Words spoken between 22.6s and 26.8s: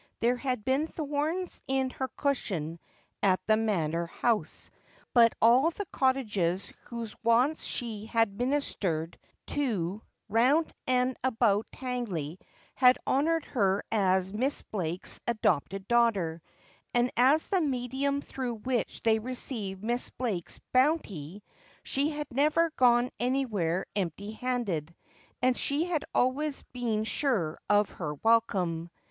g >ue ary where enij.ty i.ai.ded, and she had always